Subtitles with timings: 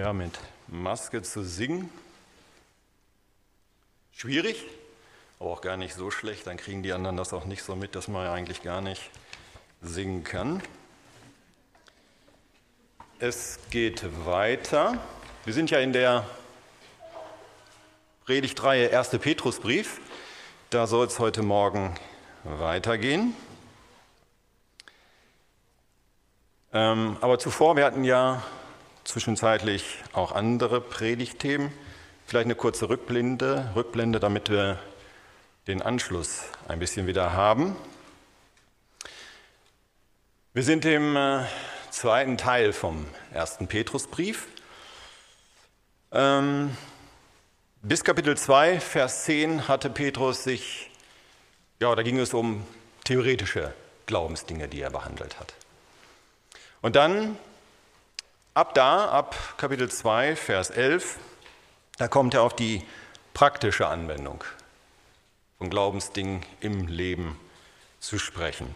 [0.00, 1.90] Ja, mit Maske zu singen.
[4.12, 4.64] Schwierig,
[5.38, 6.46] aber auch gar nicht so schlecht.
[6.46, 9.10] Dann kriegen die anderen das auch nicht so mit, dass man ja eigentlich gar nicht
[9.82, 10.62] singen kann.
[13.18, 14.96] Es geht weiter.
[15.44, 16.24] Wir sind ja in der
[18.24, 19.10] Predigtreihe 1.
[19.18, 20.00] Petrusbrief.
[20.70, 21.94] Da soll es heute Morgen
[22.44, 23.36] weitergehen.
[26.72, 28.42] Ähm, aber zuvor, wir hatten ja
[29.04, 31.72] zwischenzeitlich auch andere Predigtthemen.
[32.26, 34.78] Vielleicht eine kurze Rückblende, Rückblende, damit wir
[35.66, 37.76] den Anschluss ein bisschen wieder haben.
[40.52, 41.44] Wir sind im äh,
[41.90, 44.46] zweiten Teil vom ersten Petrusbrief.
[46.12, 46.76] Ähm,
[47.82, 50.90] bis Kapitel 2, Vers 10 hatte Petrus sich,
[51.80, 52.66] ja, da ging es um
[53.04, 53.72] theoretische
[54.06, 55.54] Glaubensdinge, die er behandelt hat.
[56.82, 57.36] Und dann
[58.52, 61.20] Ab da, ab Kapitel 2, Vers 11,
[61.98, 62.84] da kommt er auf die
[63.32, 64.42] praktische Anwendung
[65.58, 67.38] von Glaubensdingen im Leben
[68.00, 68.74] zu sprechen.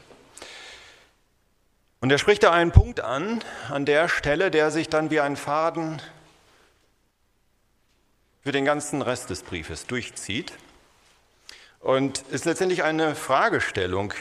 [2.01, 5.37] Und er spricht da einen Punkt an, an der Stelle, der sich dann wie ein
[5.37, 6.01] Faden
[8.45, 10.53] für den ganzen Rest des Briefes durchzieht.
[11.81, 14.15] Und ist letztendlich eine Fragestellung,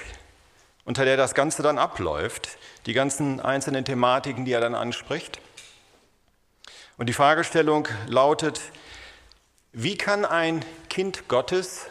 [0.85, 5.39] unter der das Ganze dann abläuft, die ganzen einzelnen Thematiken, die er dann anspricht.
[6.97, 8.61] Und die Fragestellung lautet,
[9.71, 11.87] wie kann ein Kind Gottes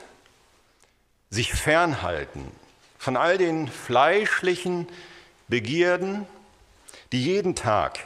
[1.30, 2.52] sich fernhalten
[2.98, 4.86] von all den fleischlichen
[5.48, 6.26] Begierden,
[7.10, 7.98] die jeden Tag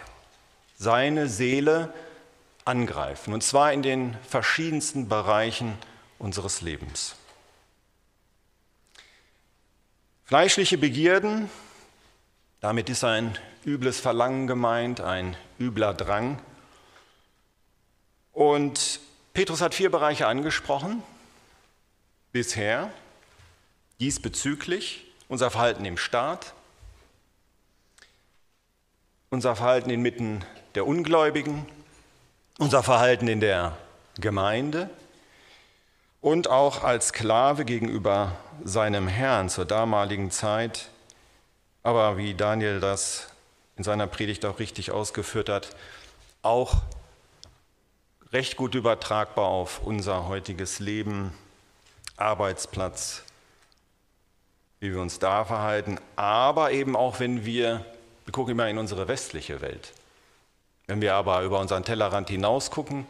[0.79, 1.93] seine Seele
[2.65, 5.77] angreifen, und zwar in den verschiedensten Bereichen
[6.19, 7.17] unseres Lebens.
[10.27, 11.49] Fleischliche Begierden,
[12.61, 16.41] damit ist ein übles Verlangen gemeint, ein übler Drang.
[18.33, 18.99] Und
[19.35, 21.05] Petrus hat vier Bereiche angesprochen
[22.33, 22.91] bisher,
[24.01, 26.55] diesbezüglich unser Verhalten im Staat,
[29.31, 30.45] unser Verhalten inmitten
[30.75, 31.67] der Ungläubigen,
[32.59, 33.79] unser Verhalten in der
[34.19, 34.91] Gemeinde
[36.27, 38.33] und auch als Sklave gegenüber
[38.65, 40.89] seinem Herrn zur damaligen Zeit.
[41.85, 43.29] Aber wie Daniel das
[43.77, 45.77] in seiner Predigt auch richtig ausgeführt hat,
[46.43, 46.83] auch
[48.33, 51.33] recht gut übertragbar auf unser heutiges Leben,
[52.17, 53.23] Arbeitsplatz,
[54.81, 57.87] wie wir uns da verhalten, aber eben auch, wenn wir,
[58.25, 59.93] wir gucken immer in unsere westliche Welt.
[60.89, 63.07] Wenn wir aber über unseren Tellerrand hinaus gucken,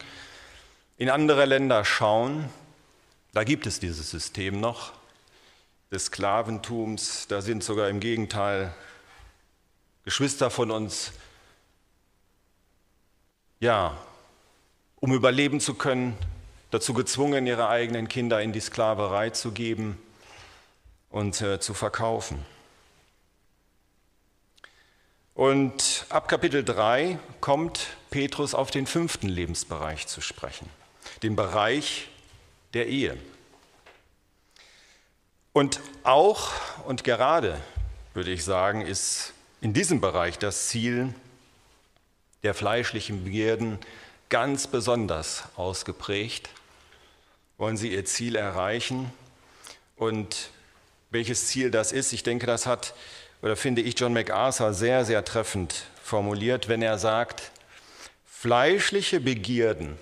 [0.97, 2.47] in andere Länder schauen,
[3.37, 4.93] da gibt es dieses System noch
[5.91, 8.73] des Sklaventums, da sind sogar im Gegenteil
[10.05, 11.11] Geschwister von uns,
[13.59, 13.95] ja,
[14.95, 16.17] um überleben zu können,
[16.71, 20.01] dazu gezwungen, ihre eigenen Kinder in die Sklaverei zu geben
[21.11, 22.43] und äh, zu verkaufen.
[25.35, 30.67] Und ab Kapitel 3 kommt Petrus auf den fünften Lebensbereich zu sprechen,
[31.21, 32.09] den Bereich
[32.73, 33.17] der Ehe.
[35.53, 36.51] Und auch
[36.85, 37.59] und gerade,
[38.13, 41.13] würde ich sagen, ist in diesem Bereich das Ziel
[42.43, 43.79] der fleischlichen Begierden
[44.29, 46.49] ganz besonders ausgeprägt.
[47.57, 49.11] Wollen sie ihr Ziel erreichen?
[49.95, 50.51] Und
[51.09, 52.93] welches Ziel das ist, ich denke, das hat,
[53.41, 57.51] oder finde ich, John MacArthur sehr, sehr treffend formuliert, wenn er sagt,
[58.25, 59.97] fleischliche Begierden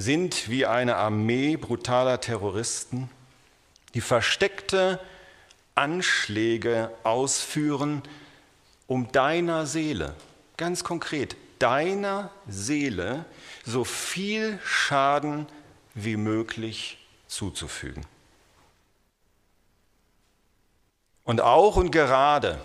[0.00, 3.10] sind wie eine Armee brutaler Terroristen,
[3.94, 5.00] die versteckte
[5.74, 8.02] Anschläge ausführen,
[8.86, 10.14] um deiner Seele,
[10.56, 13.24] ganz konkret, deiner Seele
[13.64, 15.46] so viel Schaden
[15.94, 18.04] wie möglich zuzufügen.
[21.24, 22.60] Und auch und gerade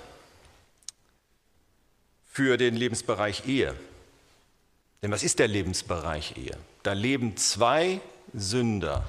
[2.32, 3.76] für den Lebensbereich Ehe.
[5.02, 6.58] Denn was ist der Lebensbereich Ehe?
[6.86, 8.00] Da leben zwei
[8.32, 9.04] Sünder,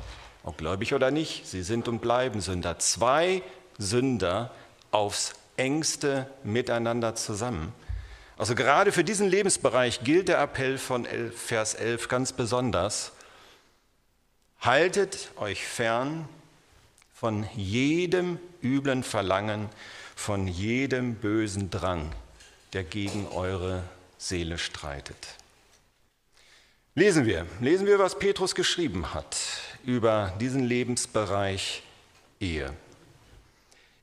[0.45, 2.79] ob gläubig oder nicht, sie sind und bleiben Sünder.
[2.79, 3.43] Zwei
[3.77, 4.51] Sünder
[4.93, 7.75] aufs engste miteinander zusammen.
[8.39, 13.13] Also gerade für diesen Lebensbereich gilt der Appell von Vers 11 ganz besonders.
[14.59, 16.27] Haltet euch fern
[17.13, 19.69] von jedem üblen Verlangen,
[20.15, 22.11] von jedem bösen Drang,
[22.73, 23.83] der gegen eure
[24.17, 25.37] Seele streitet.
[26.99, 29.37] Lesen wir, lesen wir, was Petrus geschrieben hat
[29.85, 31.83] über diesen Lebensbereich
[32.41, 32.73] Ehe.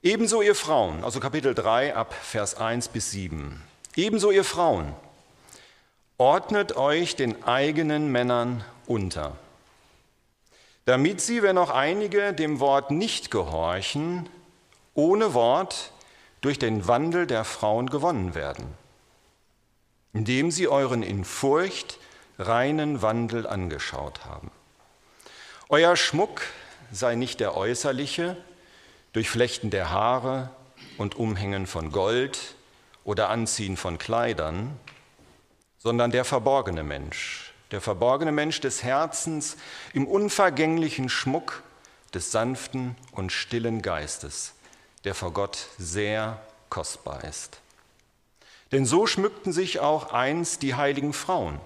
[0.04, 3.60] Ebenso ihr Frauen, also Kapitel 3 ab Vers 1 bis 7.
[3.96, 4.94] Ebenso ihr Frauen.
[6.20, 9.38] ordnet euch den eigenen Männern unter,
[10.86, 14.30] damit sie, wenn auch einige dem Wort nicht gehorchen,
[14.94, 15.94] ohne Wort
[16.42, 18.68] durch den Wandel der Frauen gewonnen werden,
[20.14, 21.98] indem sie euren in Furcht
[22.38, 24.52] reinen Wandel angeschaut haben.
[25.70, 26.42] Euer Schmuck
[26.92, 28.38] sei nicht der äußerliche,
[29.14, 30.50] durch Flechten der Haare
[30.98, 32.56] und Umhängen von Gold
[33.04, 34.78] oder Anziehen von Kleidern,
[35.78, 39.58] sondern der verborgene Mensch, der verborgene Mensch des Herzens
[39.94, 41.62] im unvergänglichen Schmuck
[42.14, 44.54] des sanften und stillen Geistes,
[45.04, 47.60] der vor Gott sehr kostbar ist.
[48.72, 51.60] Denn so schmückten sich auch einst die heiligen Frauen,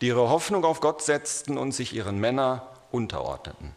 [0.00, 3.74] die ihre Hoffnung auf Gott setzten und sich ihren Männer unterordneten.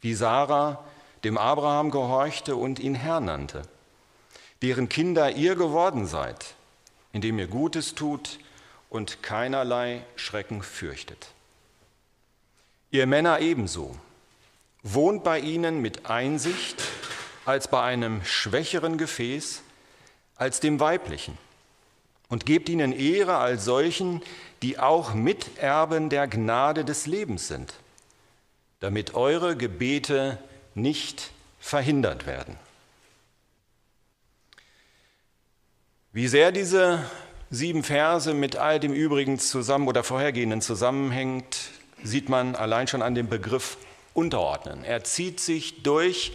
[0.00, 0.84] Wie Sarah
[1.24, 3.62] dem Abraham gehorchte und ihn Herr nannte,
[4.60, 6.54] deren Kinder ihr geworden seid,
[7.12, 8.38] indem ihr Gutes tut
[8.90, 11.28] und keinerlei Schrecken fürchtet.
[12.90, 13.96] Ihr Männer ebenso,
[14.82, 16.82] wohnt bei ihnen mit Einsicht
[17.44, 19.62] als bei einem schwächeren Gefäß
[20.36, 21.38] als dem weiblichen
[22.32, 24.22] und gebt ihnen Ehre als solchen,
[24.62, 27.74] die auch Miterben der Gnade des Lebens sind,
[28.80, 30.38] damit eure Gebete
[30.74, 31.30] nicht
[31.60, 32.56] verhindert werden.
[36.12, 37.04] Wie sehr diese
[37.50, 41.58] sieben Verse mit all dem übrigen zusammen oder vorhergehenden zusammenhängt,
[42.02, 43.76] sieht man allein schon an dem Begriff
[44.14, 44.84] unterordnen.
[44.84, 46.32] Er zieht sich durch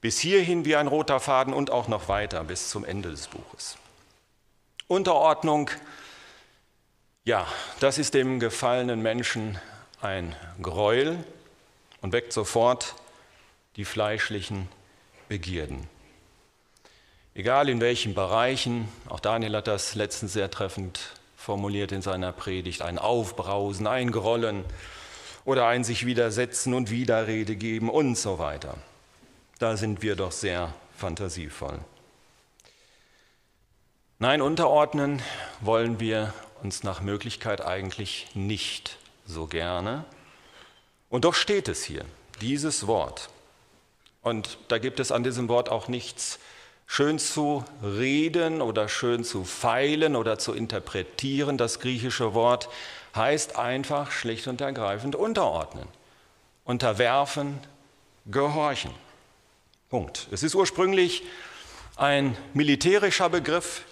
[0.00, 3.76] bis hierhin wie ein roter Faden und auch noch weiter bis zum Ende des Buches.
[4.92, 5.70] Unterordnung,
[7.24, 7.46] ja,
[7.80, 9.58] das ist dem gefallenen Menschen
[10.02, 11.24] ein Gräuel
[12.02, 12.94] und weckt sofort
[13.76, 14.68] die fleischlichen
[15.28, 15.88] Begierden.
[17.34, 21.00] Egal in welchen Bereichen, auch Daniel hat das letztens sehr treffend
[21.38, 24.62] formuliert in seiner Predigt, ein Aufbrausen, ein Grollen
[25.46, 28.76] oder ein sich widersetzen und Widerrede geben und so weiter.
[29.58, 31.78] Da sind wir doch sehr fantasievoll.
[34.22, 35.20] Nein, unterordnen
[35.62, 36.32] wollen wir
[36.62, 38.96] uns nach Möglichkeit eigentlich nicht
[39.26, 40.04] so gerne.
[41.10, 42.04] Und doch steht es hier,
[42.40, 43.30] dieses Wort.
[44.22, 46.38] Und da gibt es an diesem Wort auch nichts
[46.86, 51.58] schön zu reden oder schön zu feilen oder zu interpretieren.
[51.58, 52.68] Das griechische Wort
[53.16, 55.88] heißt einfach schlicht und ergreifend unterordnen,
[56.62, 57.58] unterwerfen,
[58.26, 58.94] gehorchen.
[59.90, 60.28] Punkt.
[60.30, 61.24] Es ist ursprünglich
[61.96, 63.82] ein militärischer Begriff,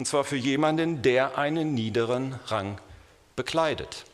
[0.00, 2.80] und zwar für jemanden, der einen niederen Rang
[3.36, 4.06] bekleidet.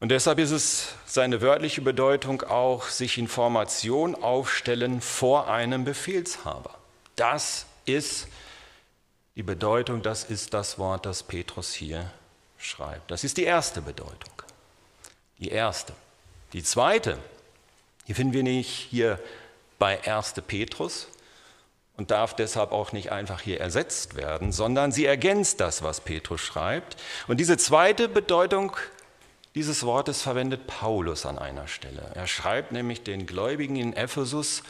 [0.00, 6.74] Und deshalb ist es seine wörtliche Bedeutung auch, sich in Formation aufstellen vor einem Befehlshaber.
[7.16, 8.28] Das ist
[9.36, 12.10] die Bedeutung, das ist das Wort, das Petrus hier
[12.56, 13.10] schreibt.
[13.10, 14.32] Das ist die erste Bedeutung.
[15.38, 15.92] Die erste.
[16.54, 17.18] Die zweite,
[18.08, 19.18] die finden wir nicht hier
[19.78, 20.32] bei 1.
[20.46, 21.08] Petrus
[21.96, 26.40] und darf deshalb auch nicht einfach hier ersetzt werden, sondern sie ergänzt das, was Petrus
[26.40, 26.96] schreibt.
[27.28, 28.76] Und diese zweite Bedeutung
[29.54, 32.10] dieses Wortes verwendet Paulus an einer Stelle.
[32.14, 34.64] Er schreibt nämlich den Gläubigen in Ephesus,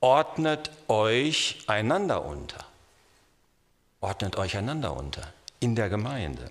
[0.00, 2.64] ordnet euch einander unter.
[4.00, 6.50] Ordnet euch einander unter in der Gemeinde.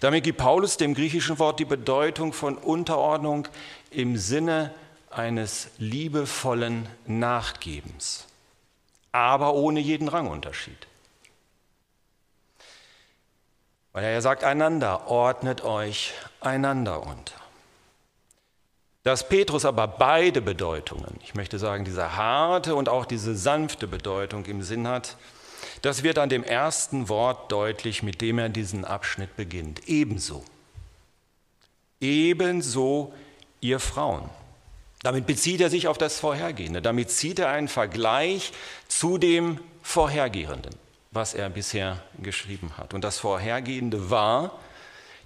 [0.00, 3.48] Damit gibt Paulus dem griechischen Wort die Bedeutung von Unterordnung
[3.90, 4.72] im Sinne
[5.10, 8.26] eines liebevollen Nachgebens,
[9.18, 10.86] aber ohne jeden Rangunterschied.
[13.92, 17.34] Weil er sagt, einander ordnet euch einander unter.
[19.02, 24.44] Dass Petrus aber beide Bedeutungen, ich möchte sagen, diese harte und auch diese sanfte Bedeutung
[24.44, 25.16] im Sinn hat,
[25.82, 29.88] das wird an dem ersten Wort deutlich, mit dem er diesen Abschnitt beginnt.
[29.88, 30.44] Ebenso.
[32.00, 33.12] Ebenso
[33.60, 34.28] ihr Frauen.
[35.02, 36.82] Damit bezieht er sich auf das Vorhergehende.
[36.82, 38.52] Damit zieht er einen Vergleich
[38.88, 40.74] zu dem Vorhergehenden
[41.10, 42.94] was er bisher geschrieben hat.
[42.94, 44.58] Und das Vorhergehende war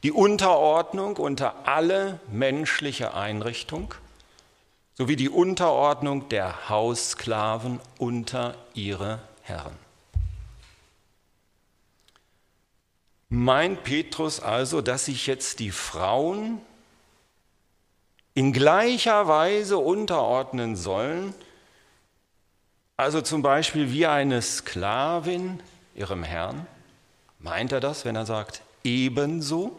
[0.03, 3.95] die Unterordnung unter alle menschliche Einrichtung
[4.95, 9.77] sowie die Unterordnung der Haussklaven unter ihre Herren.
[13.29, 16.61] Meint Petrus also, dass sich jetzt die Frauen
[18.35, 21.35] in gleicher Weise unterordnen sollen,
[22.97, 25.61] also zum Beispiel wie eine Sklavin
[25.95, 26.67] ihrem Herrn?
[27.39, 29.79] Meint er das, wenn er sagt, ebenso?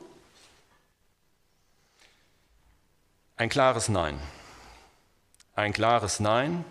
[3.37, 4.19] Ein klares Nein.
[5.55, 6.65] Ein klares Nein.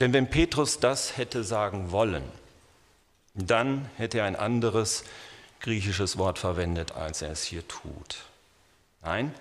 [0.00, 2.22] Denn wenn Petrus das hätte sagen wollen,
[3.34, 5.04] dann hätte er ein anderes
[5.60, 8.18] griechisches Wort verwendet, als er es hier tut.
[9.02, 9.34] Nein,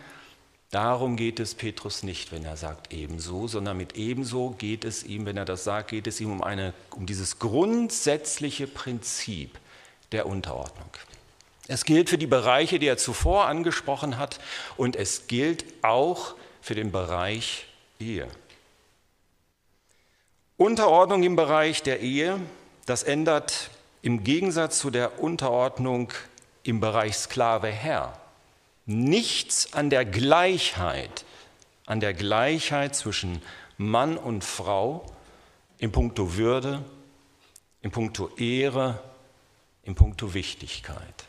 [0.72, 5.26] darum geht es Petrus nicht, wenn er sagt ebenso, sondern mit ebenso geht es ihm,
[5.26, 9.58] wenn er das sagt, geht es ihm um, eine, um dieses grundsätzliche Prinzip
[10.12, 10.90] der Unterordnung.
[11.68, 14.40] Es gilt für die Bereiche, die er zuvor angesprochen hat,
[14.78, 17.68] und es gilt auch für den Bereich
[18.00, 18.28] Ehe.
[20.56, 22.40] Unterordnung im Bereich der Ehe,
[22.86, 23.70] das ändert
[24.02, 26.14] im Gegensatz zu der Unterordnung
[26.64, 28.20] im Bereich Sklave-Herr
[28.88, 31.26] nichts an der Gleichheit,
[31.86, 33.42] an der Gleichheit zwischen
[33.78, 35.06] Mann und Frau
[35.78, 36.84] in puncto Würde,
[37.82, 39.00] in puncto Ehre,
[39.84, 41.26] in puncto Wichtigkeit.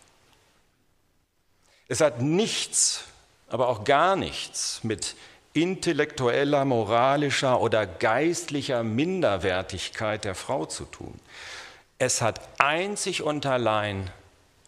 [1.89, 3.05] Es hat nichts,
[3.49, 5.17] aber auch gar nichts mit
[5.53, 11.19] intellektueller, moralischer oder geistlicher Minderwertigkeit der Frau zu tun.
[11.99, 14.11] Es hat einzig und allein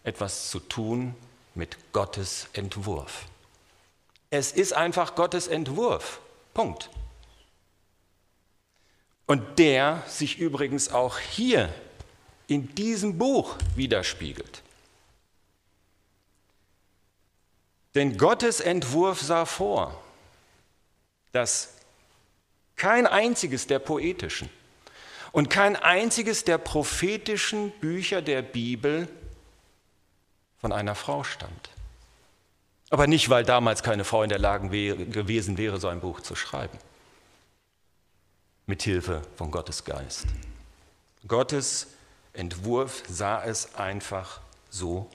[0.02, 1.14] etwas zu tun
[1.60, 3.26] mit Gottes Entwurf.
[4.30, 6.20] Es ist einfach Gottes Entwurf.
[6.54, 6.88] Punkt.
[9.26, 11.68] Und der sich übrigens auch hier
[12.46, 14.62] in diesem Buch widerspiegelt.
[17.94, 20.02] Denn Gottes Entwurf sah vor,
[21.32, 21.74] dass
[22.76, 24.48] kein einziges der poetischen
[25.30, 29.08] und kein einziges der prophetischen Bücher der Bibel
[30.60, 31.70] von einer Frau stammt.
[32.90, 36.34] Aber nicht, weil damals keine Frau in der Lage gewesen wäre, so ein Buch zu
[36.34, 36.76] schreiben.
[38.66, 40.26] Mit Hilfe von Gottes Geist.
[41.26, 41.88] Gottes
[42.32, 44.40] Entwurf sah es einfach
[44.70, 45.08] so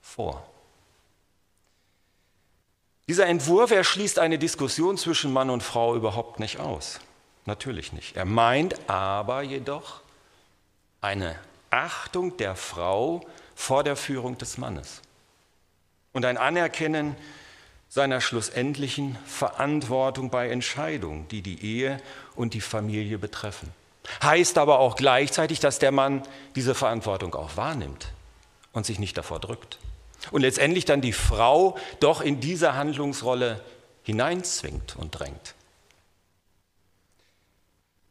[0.00, 0.46] vor.
[3.08, 7.00] Dieser Entwurf erschließt eine Diskussion zwischen Mann und Frau überhaupt nicht aus.
[7.44, 8.16] Natürlich nicht.
[8.16, 10.00] Er meint aber jedoch
[11.00, 11.36] eine
[11.70, 13.26] Achtung der Frau
[13.60, 15.02] vor der Führung des Mannes
[16.14, 17.14] und ein Anerkennen
[17.90, 22.00] seiner schlussendlichen Verantwortung bei Entscheidungen, die die Ehe
[22.34, 23.70] und die Familie betreffen.
[24.22, 26.22] Heißt aber auch gleichzeitig, dass der Mann
[26.54, 28.12] diese Verantwortung auch wahrnimmt
[28.72, 29.78] und sich nicht davor drückt
[30.30, 33.60] und letztendlich dann die Frau doch in diese Handlungsrolle
[34.02, 35.54] hineinzwingt und drängt.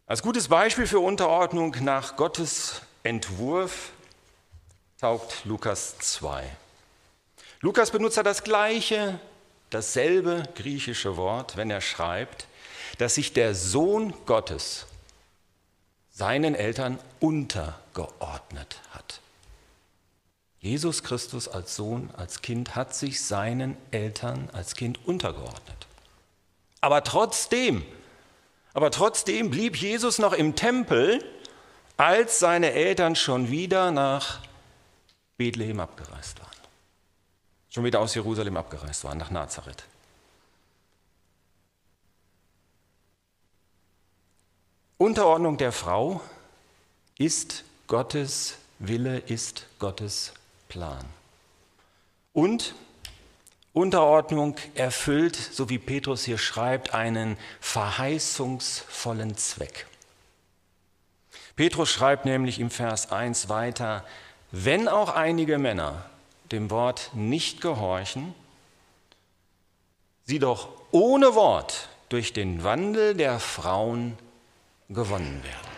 [0.06, 3.92] Als gutes Beispiel für Unterordnung nach Gottes Entwurf
[5.00, 6.44] taugt Lukas 2.
[7.62, 9.20] Lukas benutzt ja das gleiche,
[9.70, 12.48] dasselbe griechische Wort, wenn er schreibt,
[12.98, 14.88] dass sich der Sohn Gottes
[16.12, 19.22] seinen Eltern untergeordnet hat.
[20.60, 25.88] Jesus Christus als Sohn, als Kind hat sich seinen Eltern als Kind untergeordnet.
[26.82, 27.86] Aber trotzdem,
[28.74, 31.24] aber trotzdem blieb Jesus noch im Tempel,
[31.96, 34.42] als seine Eltern schon wieder nach
[35.40, 36.50] Bethlehem abgereist waren.
[37.70, 39.86] Schon wieder aus Jerusalem abgereist waren, nach Nazareth.
[44.98, 46.20] Unterordnung der Frau
[47.18, 50.34] ist Gottes Wille, ist Gottes
[50.68, 51.06] Plan.
[52.34, 52.76] Und
[53.72, 59.88] Unterordnung erfüllt, so wie Petrus hier schreibt, einen verheißungsvollen Zweck.
[61.56, 64.04] Petrus schreibt nämlich im Vers 1 weiter,
[64.52, 66.06] wenn auch einige Männer
[66.52, 68.34] dem Wort nicht gehorchen,
[70.26, 74.18] sie doch ohne Wort durch den Wandel der Frauen
[74.90, 75.70] gewonnen werden.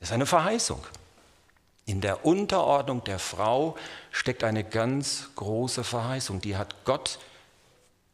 [0.00, 0.84] Das ist eine Verheißung.
[1.86, 3.76] In der Unterordnung der Frau
[4.10, 6.40] steckt eine ganz große Verheißung.
[6.40, 7.18] Die hat Gott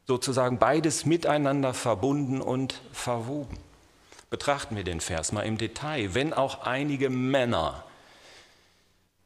[0.05, 3.57] sozusagen beides miteinander verbunden und verwoben.
[4.29, 6.13] Betrachten wir den Vers mal im Detail.
[6.13, 7.83] Wenn auch einige Männer,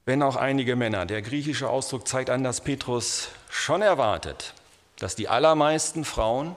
[0.05, 4.53] wenn auch einige Männer, der griechische Ausdruck zeigt an, dass Petrus schon erwartet,
[4.97, 6.55] dass die allermeisten Frauen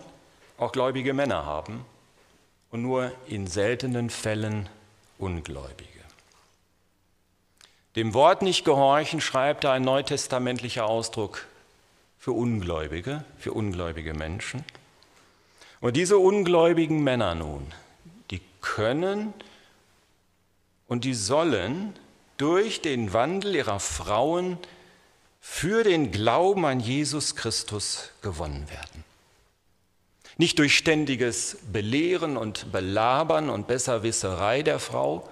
[0.58, 1.84] auch gläubige Männer haben
[2.70, 4.68] und nur in seltenen Fällen
[5.18, 5.90] Ungläubige.
[7.96, 11.46] Dem Wort nicht gehorchen schreibt er ein neutestamentlicher Ausdruck
[12.18, 14.64] für Ungläubige, für ungläubige Menschen.
[15.80, 17.72] Und diese ungläubigen Männer nun,
[18.30, 19.32] die können
[20.88, 21.94] und die sollen
[22.36, 24.58] durch den Wandel ihrer Frauen
[25.40, 29.04] für den Glauben an Jesus Christus gewonnen werden.
[30.36, 35.28] Nicht durch ständiges Belehren und Belabern und Besserwisserei der Frau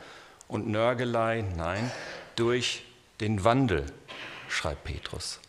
[0.49, 1.91] und Nörgelei, nein,
[2.37, 2.85] durch
[3.21, 3.87] den Wandel,
[4.49, 5.41] schreibt Petrus.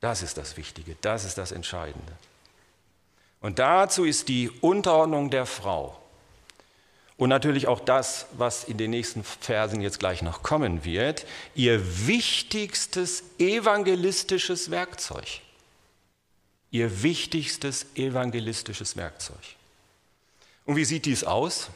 [0.00, 2.12] Das ist das Wichtige, das ist das Entscheidende.
[3.40, 5.98] Und dazu ist die Unterordnung der Frau
[7.16, 12.06] und natürlich auch das, was in den nächsten Versen jetzt gleich noch kommen wird, ihr
[12.06, 15.40] wichtigstes evangelistisches Werkzeug.
[16.70, 19.36] Ihr wichtigstes evangelistisches Werkzeug.
[20.64, 21.68] Und wie sieht dies aus?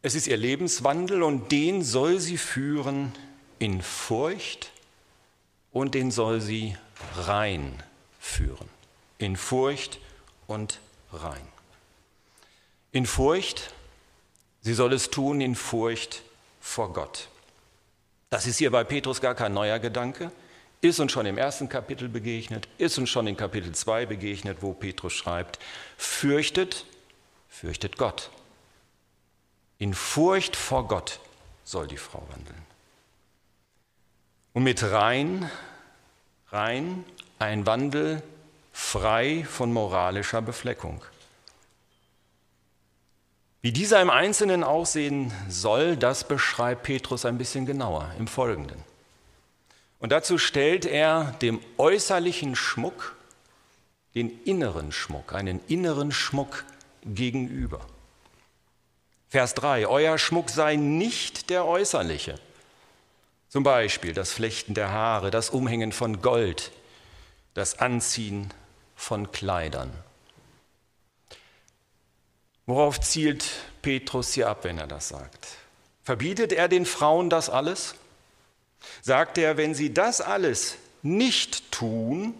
[0.00, 3.12] Es ist ihr Lebenswandel und den soll sie führen
[3.58, 4.70] in Furcht
[5.72, 6.76] und den soll sie
[7.16, 7.82] rein
[8.18, 8.68] führen.
[9.18, 9.98] In Furcht
[10.46, 10.80] und
[11.12, 11.55] rein.
[12.92, 13.74] In Furcht,
[14.62, 16.22] sie soll es tun in Furcht
[16.60, 17.28] vor Gott.
[18.30, 20.32] Das ist hier bei Petrus gar kein neuer Gedanke,
[20.80, 24.72] ist uns schon im ersten Kapitel begegnet, ist uns schon in Kapitel 2 begegnet, wo
[24.72, 25.58] Petrus schreibt,
[25.96, 26.86] fürchtet,
[27.48, 28.30] fürchtet Gott.
[29.78, 31.20] In Furcht vor Gott
[31.64, 32.66] soll die Frau wandeln.
[34.52, 35.50] Und mit rein,
[36.50, 37.04] rein
[37.38, 38.22] ein Wandel
[38.72, 41.02] frei von moralischer Befleckung.
[43.66, 48.80] Wie dieser im Einzelnen aussehen soll, das beschreibt Petrus ein bisschen genauer im Folgenden.
[49.98, 53.16] Und dazu stellt er dem äußerlichen Schmuck
[54.14, 56.64] den inneren Schmuck, einen inneren Schmuck
[57.04, 57.80] gegenüber.
[59.30, 62.36] Vers 3, euer Schmuck sei nicht der äußerliche.
[63.48, 66.70] Zum Beispiel das Flechten der Haare, das Umhängen von Gold,
[67.54, 68.54] das Anziehen
[68.94, 69.90] von Kleidern.
[72.66, 73.44] Worauf zielt
[73.80, 75.46] Petrus hier ab, wenn er das sagt?
[76.02, 77.94] Verbietet er den Frauen das alles?
[79.02, 82.34] Sagt er, wenn sie das alles nicht tun,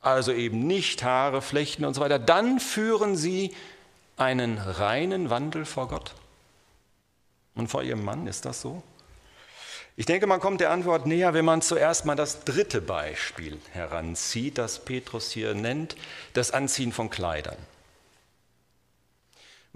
[0.00, 3.54] also eben nicht Haare flechten und so weiter, dann führen sie
[4.16, 6.14] einen reinen Wandel vor Gott?
[7.54, 8.82] Und vor ihrem Mann, ist das so?
[9.96, 14.58] Ich denke, man kommt der Antwort näher, wenn man zuerst mal das dritte Beispiel heranzieht,
[14.58, 15.96] das Petrus hier nennt,
[16.34, 17.56] das Anziehen von Kleidern.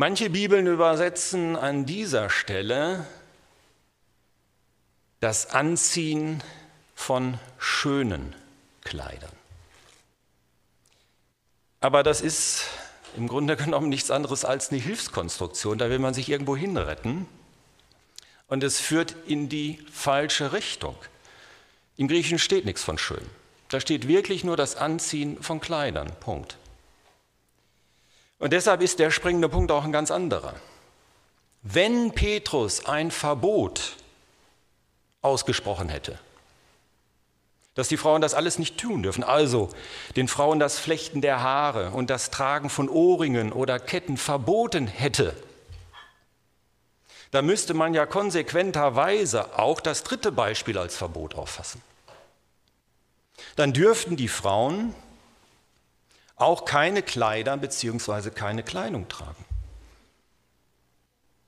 [0.05, 3.07] Manche Bibeln übersetzen an dieser Stelle
[5.21, 6.43] das Anziehen
[6.97, 8.35] von schönen
[8.83, 9.31] Kleidern.
[11.79, 12.65] Aber das ist
[13.17, 15.79] im Grunde genommen nichts anderes als eine Hilfskonstruktion.
[15.79, 17.29] Da will man sich irgendwo hinretten
[18.49, 20.97] und es führt in die falsche Richtung.
[21.97, 23.25] Im Griechischen steht nichts von schön.
[23.69, 26.11] Da steht wirklich nur das Anziehen von Kleidern.
[26.19, 26.57] Punkt.
[28.43, 30.55] Und deshalb ist der springende Punkt auch ein ganz anderer.
[31.63, 33.95] Wenn Petrus ein Verbot
[35.21, 36.19] ausgesprochen hätte,
[37.77, 39.69] dass die Frauen das alles nicht tun dürfen, also
[40.17, 45.37] den Frauen das Flechten der Haare und das Tragen von Ohrringen oder Ketten verboten hätte,
[47.31, 51.81] da müsste man ja konsequenterweise auch das dritte Beispiel als Verbot auffassen.
[53.55, 54.97] Dann dürften die Frauen
[56.43, 58.31] auch keine Kleider bzw.
[58.31, 59.45] keine Kleidung tragen.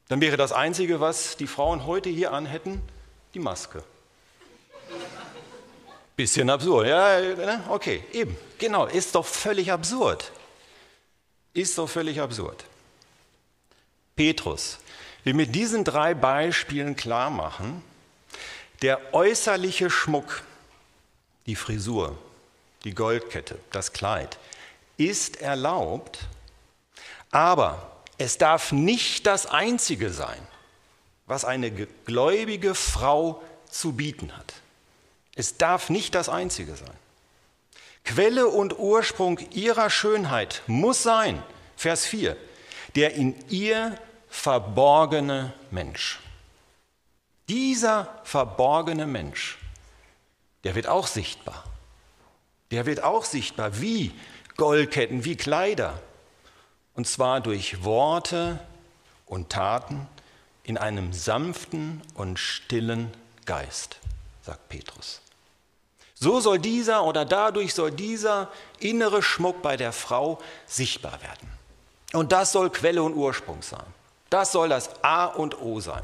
[0.09, 2.81] Dann wäre das Einzige, was die Frauen heute hier anhätten,
[3.33, 3.83] die Maske.
[6.17, 7.65] Bisschen absurd, ja, ne?
[7.69, 10.31] okay, eben, genau, ist doch völlig absurd.
[11.53, 12.65] Ist doch völlig absurd.
[14.15, 14.79] Petrus
[15.25, 17.83] will mit diesen drei Beispielen klar machen,
[18.83, 20.43] der äußerliche Schmuck,
[21.47, 22.17] die Frisur,
[22.85, 24.39] die Goldkette, das Kleid,
[24.97, 26.21] ist erlaubt,
[27.31, 30.41] aber es darf nicht das Einzige sein,
[31.27, 34.55] was eine gläubige Frau zu bieten hat.
[35.35, 36.97] Es darf nicht das Einzige sein.
[38.05, 41.43] Quelle und Ursprung ihrer Schönheit muss sein,
[41.77, 42.37] Vers 4,
[42.95, 46.21] der in ihr verborgene Mensch.
[47.49, 49.59] Dieser verborgene Mensch,
[50.65, 51.65] der wird auch sichtbar.
[52.71, 53.81] Der wird auch sichtbar.
[53.81, 54.13] Wie?
[54.57, 56.01] Goldketten wie Kleider.
[56.95, 58.61] Und zwar durch Worte
[59.27, 60.07] und Taten
[60.63, 63.11] in einem sanften und stillen
[63.45, 63.99] Geist,
[64.43, 65.21] sagt Petrus.
[66.15, 71.49] So soll dieser oder dadurch soll dieser innere Schmuck bei der Frau sichtbar werden.
[72.13, 73.85] Und das soll Quelle und Ursprung sein.
[74.31, 76.03] Das soll das A und O sein.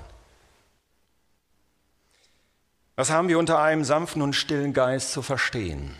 [2.96, 5.96] Was haben wir unter einem sanften und stillen Geist zu verstehen?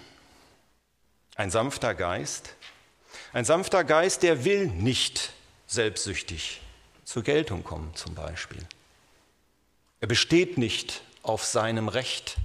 [1.37, 2.55] Ein sanfter Geist,
[3.33, 5.33] ein sanfter Geist, der will nicht
[5.66, 6.61] selbstsüchtig
[7.05, 8.64] zur Geltung kommen zum Beispiel.
[10.01, 12.37] Er besteht nicht auf seinem Recht.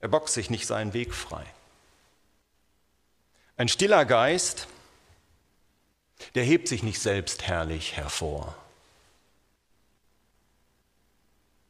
[0.00, 1.44] Er boxt sich nicht seinen Weg frei.
[3.56, 4.68] Ein stiller Geist,
[6.34, 8.56] der hebt sich nicht selbst herrlich hervor,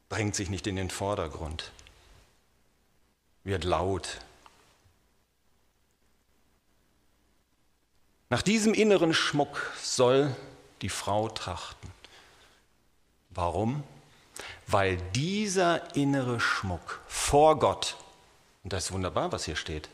[0.08, 1.72] drängt sich nicht in den Vordergrund,
[3.44, 4.20] wird laut,
[8.30, 10.34] Nach diesem inneren Schmuck soll
[10.82, 11.90] die Frau trachten.
[13.30, 13.82] Warum?
[14.66, 17.96] Weil dieser innere Schmuck vor Gott,
[18.64, 19.88] und das ist wunderbar, was hier steht,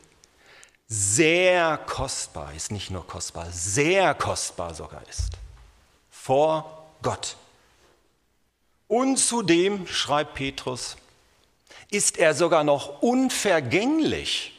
[0.87, 5.31] sehr kostbar ist, nicht nur kostbar, sehr kostbar sogar ist.
[6.11, 7.37] Vor Gott.
[8.87, 10.97] Und zudem, schreibt Petrus,
[11.89, 14.51] ist er sogar noch unvergänglich.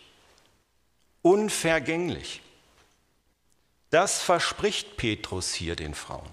[1.23, 2.41] Unvergänglich.
[3.97, 6.29] Das verspricht Petrus hier den Frauen.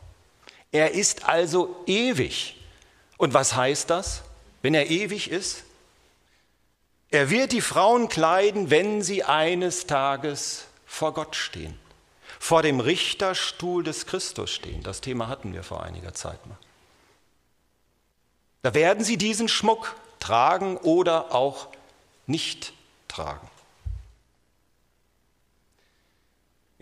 [0.74, 2.58] Er ist also ewig.
[3.16, 4.24] Und was heißt das,
[4.62, 5.64] wenn er ewig ist?
[7.10, 11.80] Er wird die Frauen kleiden, wenn sie eines Tages vor Gott stehen,
[12.38, 14.84] vor dem Richterstuhl des Christus stehen.
[14.84, 16.58] Das Thema hatten wir vor einiger Zeit mal.
[18.62, 21.70] Da werden sie diesen Schmuck tragen oder auch
[22.28, 22.74] nicht
[23.08, 23.50] tragen.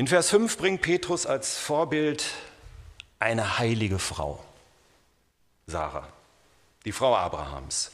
[0.02, 2.26] In Vers 5 bringt Petrus als Vorbild
[3.20, 4.44] eine heilige Frau,
[5.68, 6.08] Sarah,
[6.86, 7.92] die Frau Abrahams.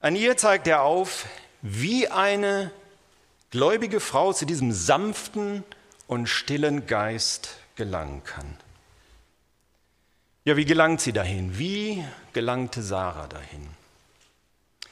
[0.00, 1.24] An ihr zeigt er auf,
[1.62, 2.70] wie eine
[3.50, 5.64] gläubige Frau zu diesem sanften
[6.06, 8.58] und stillen Geist gelangen kann.
[10.44, 11.58] Ja, wie gelangt sie dahin?
[11.58, 13.66] Wie gelangte Sarah dahin?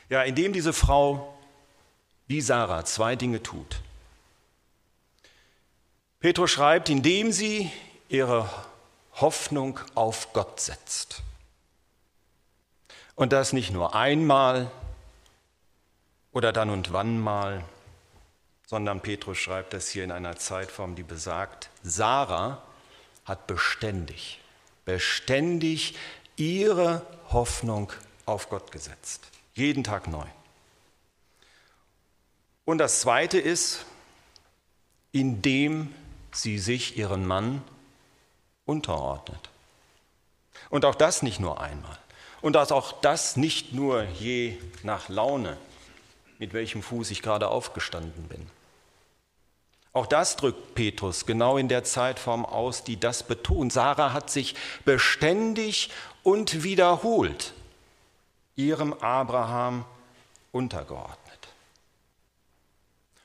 [0.09, 1.39] Ja, indem diese Frau
[2.29, 3.83] wie Sarah zwei Dinge tut.
[6.21, 7.71] Petrus schreibt, indem sie
[8.11, 8.49] ihre
[9.15, 11.23] Hoffnung auf Gott setzt.
[13.15, 14.71] Und das nicht nur einmal
[16.33, 17.65] oder dann und wann mal,
[18.67, 22.63] sondern Petrus schreibt das hier in einer Zeitform, die besagt, Sarah
[23.25, 24.41] hat beständig,
[24.85, 25.97] beständig
[26.37, 27.93] ihre Hoffnung
[28.27, 29.29] auf Gott gesetzt.
[29.55, 30.27] Jeden Tag neu.
[32.65, 33.85] Und das Zweite ist,
[35.13, 35.95] indem
[36.33, 37.63] sie sich ihren Mann
[38.65, 39.51] unterordnet.
[40.69, 41.99] Und auch das nicht nur einmal.
[42.41, 45.57] Und auch das nicht nur je nach Laune,
[46.39, 48.47] mit welchem Fuß ich gerade aufgestanden bin.
[49.93, 53.73] Auch das drückt Petrus genau in der Zeitform aus, die das betont.
[53.73, 55.91] Sarah hat sich beständig
[56.23, 57.53] und wiederholt
[58.55, 59.85] ihrem Abraham
[60.53, 61.20] untergeordnet.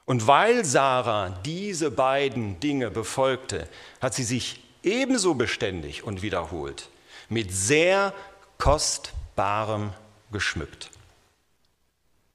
[0.05, 3.67] Und weil Sarah diese beiden Dinge befolgte,
[4.01, 6.89] hat sie sich ebenso beständig und wiederholt
[7.27, 8.13] mit sehr
[8.59, 9.93] kostbarem
[10.31, 10.91] geschmückt,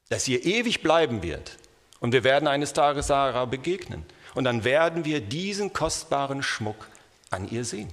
[0.09, 1.59] dass ihr ewig bleiben wird.
[2.01, 4.05] Und wir werden eines Tages Sarah begegnen.
[4.35, 6.89] Und dann werden wir diesen kostbaren Schmuck
[7.31, 7.91] an ihr sehen.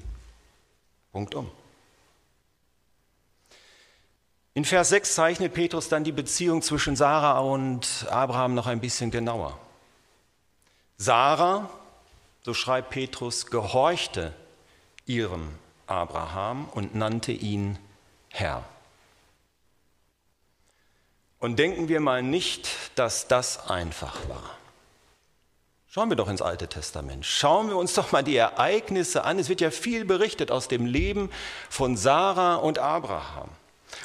[1.12, 1.52] Punkt um.
[4.54, 9.12] In Vers 6 zeichnet Petrus dann die Beziehung zwischen Sarah und Abraham noch ein bisschen
[9.12, 9.60] genauer.
[10.98, 11.70] Sarah,
[12.44, 14.34] so schreibt Petrus, gehorchte
[15.06, 15.54] ihrem
[15.86, 17.78] Abraham und nannte ihn
[18.30, 18.64] Herr.
[21.40, 24.58] Und denken wir mal nicht, dass das einfach war.
[25.88, 27.26] Schauen wir doch ins Alte Testament.
[27.26, 29.40] Schauen wir uns doch mal die Ereignisse an.
[29.40, 31.32] Es wird ja viel berichtet aus dem Leben
[31.70, 33.50] von Sarah und Abraham.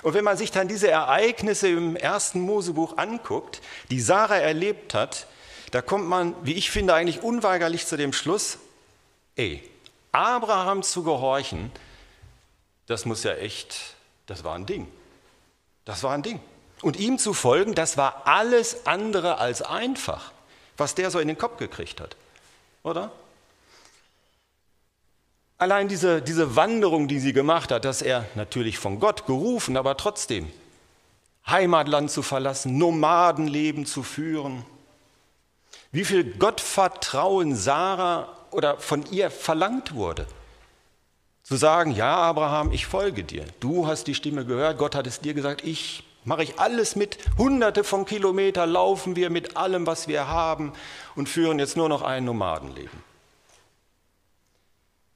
[0.02, 5.26] Und wenn man sich dann diese Ereignisse im ersten Mosebuch anguckt, die Sarah erlebt hat,
[5.72, 8.58] da kommt man, wie ich finde, eigentlich unweigerlich zu dem Schluss,
[9.36, 9.68] ey,
[10.12, 11.72] Abraham zu gehorchen,
[12.86, 14.86] das muss ja echt, das war ein Ding.
[15.84, 16.40] Das war ein Ding.
[16.82, 20.32] Und ihm zu folgen, das war alles andere als einfach,
[20.76, 22.16] was der so in den Kopf gekriegt hat.
[22.82, 23.10] Oder?
[25.56, 29.96] Allein diese, diese Wanderung, die sie gemacht hat, dass er natürlich von Gott gerufen, aber
[29.96, 30.52] trotzdem
[31.46, 34.66] Heimatland zu verlassen, Nomadenleben zu führen.
[35.92, 40.26] Wie viel Gottvertrauen Sarah oder von ihr verlangt wurde.
[41.42, 43.44] Zu sagen, ja Abraham, ich folge dir.
[43.60, 47.18] Du hast die Stimme gehört, Gott hat es dir gesagt, ich mache ich alles mit.
[47.36, 50.72] Hunderte von Kilometern laufen wir mit allem, was wir haben
[51.16, 53.02] und führen jetzt nur noch ein Nomadenleben.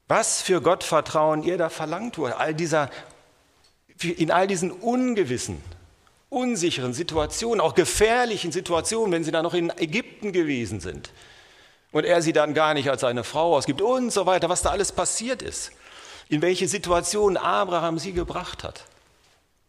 [0.09, 2.89] Was für Gottvertrauen ihr da verlangt wurde, all dieser,
[4.01, 5.61] in all diesen ungewissen,
[6.29, 11.11] unsicheren Situationen, auch gefährlichen Situationen, wenn sie da noch in Ägypten gewesen sind
[11.91, 14.71] und er sie dann gar nicht als seine Frau ausgibt und so weiter, was da
[14.71, 15.71] alles passiert ist,
[16.29, 18.83] in welche Situation Abraham sie gebracht hat.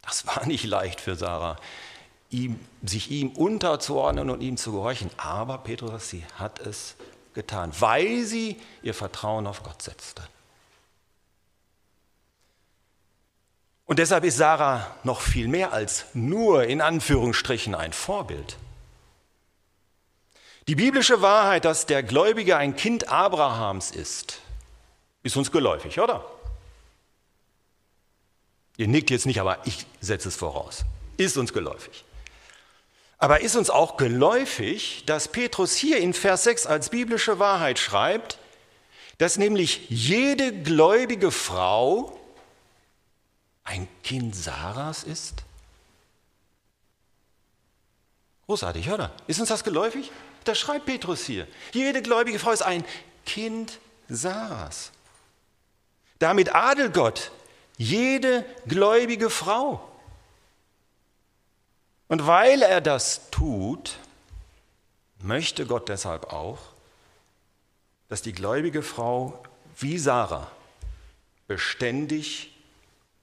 [0.02, 1.56] Das war nicht leicht für Sarah,
[2.30, 5.10] ihm, sich ihm unterzuordnen und ihm zu gehorchen.
[5.16, 6.96] Aber Petrus, sie hat es
[7.34, 10.22] getan, weil sie ihr Vertrauen auf Gott setzte.
[13.88, 18.58] Und deshalb ist Sarah noch viel mehr als nur in Anführungsstrichen ein Vorbild.
[20.68, 24.40] Die biblische Wahrheit, dass der Gläubige ein Kind Abrahams ist,
[25.22, 26.24] Ist uns geläufig, oder?
[28.76, 30.84] Ihr nickt jetzt nicht, aber ich setze es voraus.
[31.16, 32.04] Ist uns geläufig.
[33.16, 38.38] Aber ist uns auch geläufig, dass Petrus hier in Vers 6 als biblische Wahrheit schreibt,
[39.16, 42.17] dass nämlich jede gläubige Frau
[43.68, 45.44] ein Kind Sarahs ist?
[48.46, 49.12] Großartig, oder?
[49.26, 50.10] Ist uns das geläufig?
[50.44, 51.46] Das schreibt Petrus hier.
[51.72, 52.82] Jede gläubige Frau ist ein
[53.26, 53.78] Kind
[54.08, 54.90] Sarahs.
[56.18, 57.30] Damit adelt Gott
[57.76, 59.86] jede gläubige Frau.
[62.08, 63.98] Und weil er das tut,
[65.20, 66.58] möchte Gott deshalb auch,
[68.08, 69.42] dass die gläubige Frau
[69.76, 70.50] wie Sarah
[71.46, 72.57] beständig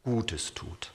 [0.06, 0.92] Gutes tut.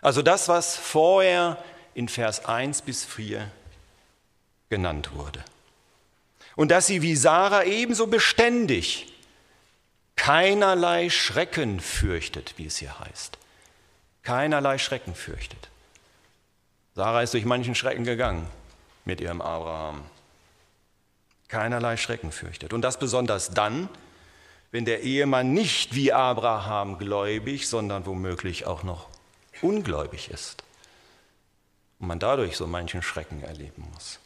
[0.00, 1.62] Also das, was vorher
[1.94, 3.50] in Vers 1 bis 4
[4.70, 5.44] genannt wurde.
[6.54, 9.12] Und dass sie wie Sarah ebenso beständig
[10.14, 13.36] keinerlei Schrecken fürchtet, wie es hier heißt.
[14.22, 15.68] Keinerlei Schrecken fürchtet.
[16.94, 18.46] Sarah ist durch manchen Schrecken gegangen
[19.04, 20.02] mit ihrem Abraham.
[21.48, 22.72] Keinerlei Schrecken fürchtet.
[22.72, 23.88] Und das besonders dann,
[24.76, 29.08] wenn der Ehemann nicht wie Abraham gläubig, sondern womöglich auch noch
[29.62, 30.62] ungläubig ist.
[31.98, 34.18] Und man dadurch so manchen Schrecken erleben muss.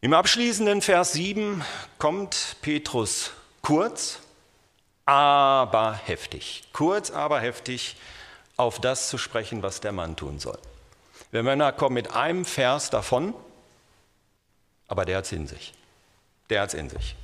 [0.00, 1.62] Im abschließenden Vers 7
[1.98, 4.20] kommt Petrus kurz,
[5.04, 6.62] aber heftig.
[6.72, 7.96] Kurz, aber heftig
[8.56, 10.58] auf das zu sprechen, was der Mann tun soll.
[11.30, 13.34] Wir Männer kommen mit einem Vers davon,
[14.86, 15.74] aber der hat es in sich.
[16.50, 17.16] Der hat es in sich.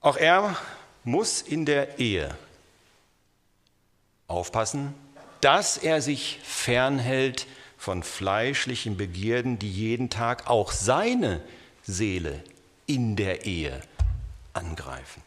[0.00, 0.56] Auch er
[1.04, 2.36] muss in der Ehe
[4.26, 4.94] aufpassen,
[5.40, 7.46] dass er sich fernhält
[7.76, 11.40] von fleischlichen Begierden, die jeden Tag auch seine
[11.82, 12.42] Seele
[12.86, 13.80] in der Ehe
[14.52, 15.22] angreifen.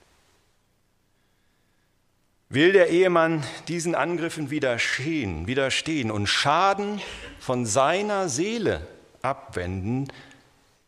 [2.49, 7.01] Will der Ehemann diesen Angriffen widerstehen, widerstehen und Schaden
[7.39, 8.87] von seiner Seele
[9.21, 10.07] abwenden,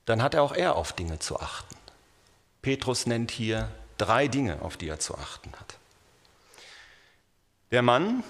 [0.06, 1.77] dann hat auch er auf Dinge zu achten.
[2.68, 5.78] Petrus nennt hier drei Dinge, auf die er zu achten hat.
[7.72, 8.26] Der Mann,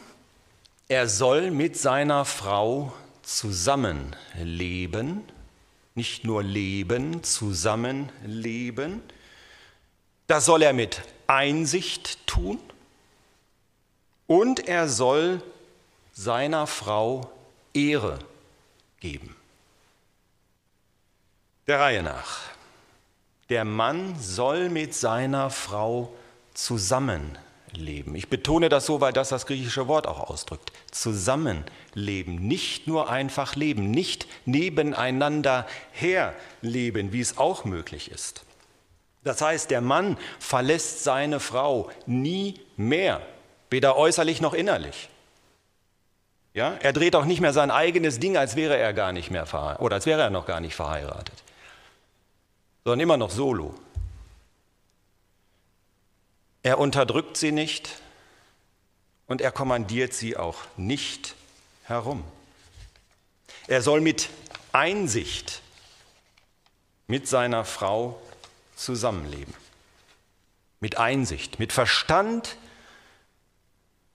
[0.87, 5.23] er soll mit seiner Frau zusammenleben,
[5.95, 9.01] nicht nur leben, zusammenleben.
[10.27, 12.59] Das soll er mit Einsicht tun
[14.27, 15.41] und er soll
[16.13, 17.31] seiner Frau
[17.73, 18.19] Ehre
[18.99, 19.35] geben.
[21.65, 22.56] Der Reihe nach.
[23.49, 26.13] Der Mann soll mit seiner Frau
[26.53, 28.15] zusammenleben leben.
[28.15, 30.71] Ich betone das so, weil das das griechische Wort auch ausdrückt.
[30.91, 38.43] Zusammenleben, nicht nur einfach leben, nicht nebeneinander herleben, wie es auch möglich ist.
[39.23, 43.21] Das heißt, der Mann verlässt seine Frau nie mehr,
[43.69, 45.09] weder äußerlich noch innerlich.
[46.53, 49.45] Ja, er dreht auch nicht mehr sein eigenes Ding, als wäre er gar nicht mehr
[49.45, 51.43] verheiratet oder als wäre er noch gar nicht verheiratet,
[52.87, 53.75] sondern immer noch solo.
[56.63, 58.01] Er unterdrückt sie nicht
[59.27, 61.35] und er kommandiert sie auch nicht
[61.83, 62.23] herum.
[63.67, 64.29] Er soll mit
[64.71, 65.61] Einsicht
[67.07, 68.21] mit seiner Frau
[68.77, 69.53] zusammenleben.
[70.79, 72.55] Mit Einsicht, mit Verstand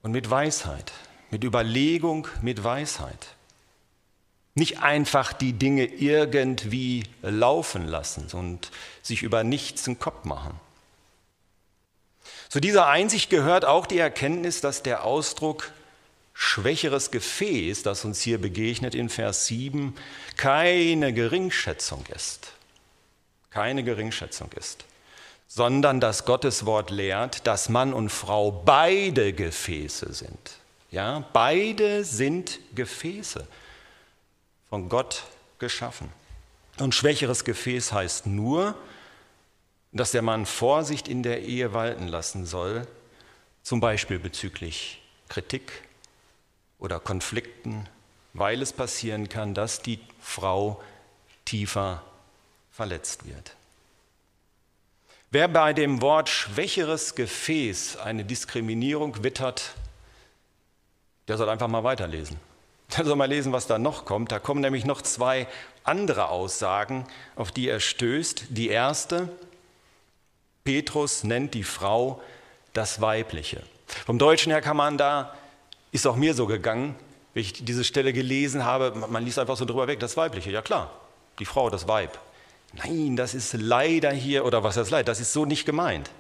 [0.01, 0.93] und mit Weisheit,
[1.31, 3.35] mit Überlegung, mit Weisheit.
[4.55, 8.71] Nicht einfach die Dinge irgendwie laufen lassen und
[9.03, 10.61] sich über nichts einen Kopf machen.
[12.49, 15.73] Zu dieser Einsicht gehört auch die Erkenntnis, dass der Ausdruck
[16.35, 19.95] schwächeres Gefäß, das uns hier begegnet in Vers 7,
[20.37, 22.53] keine Geringschätzung ist.
[23.51, 24.85] Keine Geringschätzung ist,
[25.47, 30.59] sondern dass Gottes Wort lehrt, dass Mann und Frau beide Gefäße sind.
[30.91, 33.47] Ja, beide sind Gefäße
[34.73, 35.25] von Gott
[35.59, 36.09] geschaffen.
[36.79, 38.75] Und schwächeres Gefäß heißt nur,
[39.93, 42.87] dass der Mann Vorsicht in der Ehe walten lassen soll,
[43.63, 45.87] zum Beispiel bezüglich Kritik
[46.79, 47.87] oder Konflikten,
[48.33, 50.83] weil es passieren kann, dass die Frau
[51.45, 52.03] tiefer
[52.71, 53.55] verletzt wird.
[55.31, 59.75] Wer bei dem Wort schwächeres Gefäß eine Diskriminierung wittert,
[61.29, 62.41] der soll einfach mal weiterlesen.
[62.97, 64.33] Der soll mal lesen, was da noch kommt.
[64.33, 65.47] Da kommen nämlich noch zwei
[65.85, 68.47] andere Aussagen, auf die er stößt.
[68.51, 69.29] Die erste,
[70.65, 72.21] Petrus nennt die Frau
[72.73, 73.63] das Weibliche.
[74.07, 75.35] Vom Deutschen her kann man da,
[75.91, 76.95] ist auch mir so gegangen,
[77.35, 80.63] wenn ich diese Stelle gelesen habe, man liest einfach so drüber weg, das Weibliche, ja
[80.63, 80.91] klar,
[81.39, 82.19] die Frau, das Weib.
[82.75, 86.11] Nein, das ist leider hier, oder was heißt leider, das ist so nicht gemeint.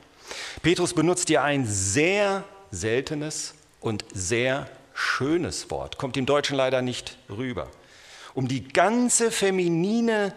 [0.63, 7.17] Petrus benutzt hier ein sehr seltenes und sehr schönes Wort, kommt im Deutschen leider nicht
[7.29, 7.69] rüber,
[8.35, 10.35] um die ganze feminine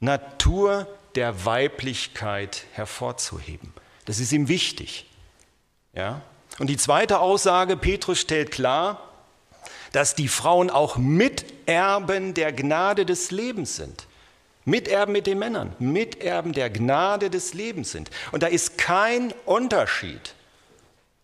[0.00, 3.72] Natur der Weiblichkeit hervorzuheben.
[4.04, 5.06] Das ist ihm wichtig.
[5.92, 6.22] Ja?
[6.58, 9.08] Und die zweite Aussage, Petrus stellt klar,
[9.92, 14.06] dass die Frauen auch Miterben der Gnade des Lebens sind.
[14.64, 18.10] Miterben mit den Männern, Miterben der Gnade des Lebens sind.
[18.30, 20.34] Und da ist kein Unterschied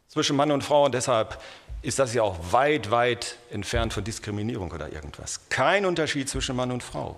[0.08, 1.40] zwischen Mann und Frau und deshalb
[1.86, 5.48] ist das ja auch weit, weit entfernt von Diskriminierung oder irgendwas.
[5.50, 7.16] Kein Unterschied zwischen Mann und Frau.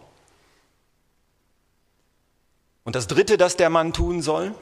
[2.84, 4.54] Und das Dritte, das der Mann tun soll,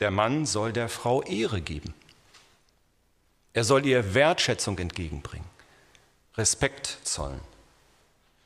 [0.00, 1.94] der Mann soll der Frau Ehre geben.
[3.52, 5.48] Er soll ihr Wertschätzung entgegenbringen,
[6.36, 7.40] Respekt zollen.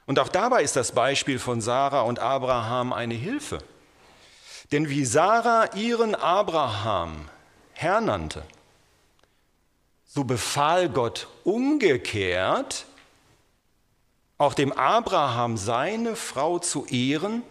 [0.04, 3.60] Und auch dabei ist das Beispiel von Sarah und Abraham eine Hilfe.
[4.72, 7.30] Denn wie Sarah ihren Abraham
[7.72, 8.42] Herr nannte,
[10.14, 12.86] so befahl Gott umgekehrt,
[14.38, 17.42] auch dem Abraham seine Frau zu ehren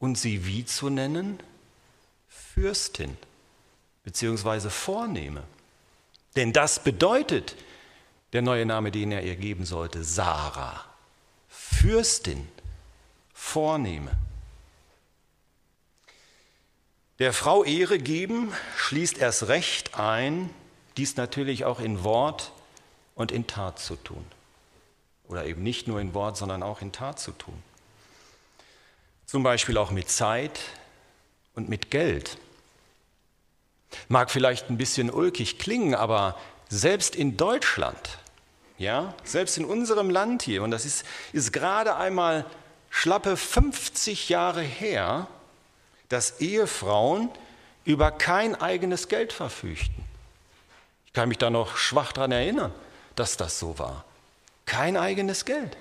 [0.00, 1.38] und sie wie zu nennen?
[2.28, 3.16] Fürstin
[4.02, 5.44] beziehungsweise Vornehme.
[6.34, 7.54] Denn das bedeutet
[8.32, 10.84] der neue Name, den er ihr geben sollte, Sarah,
[11.48, 12.48] Fürstin,
[13.32, 14.10] Vornehme.
[17.20, 20.50] Der Frau Ehre geben schließt erst recht ein,
[20.96, 22.52] dies natürlich auch in Wort
[23.14, 24.24] und in Tat zu tun.
[25.28, 27.60] Oder eben nicht nur in Wort, sondern auch in Tat zu tun.
[29.26, 30.60] Zum Beispiel auch mit Zeit
[31.54, 32.38] und mit Geld.
[34.08, 36.36] Mag vielleicht ein bisschen ulkig klingen, aber
[36.68, 38.18] selbst in Deutschland,
[38.76, 42.44] ja, selbst in unserem Land hier, und das ist, ist gerade einmal
[42.90, 45.28] schlappe 50 Jahre her,
[46.08, 47.28] dass Ehefrauen
[47.84, 50.04] über kein eigenes Geld verfügten.
[51.14, 52.72] Ich kann mich da noch schwach daran erinnern,
[53.14, 54.04] dass das so war.
[54.66, 55.76] Kein eigenes Geld.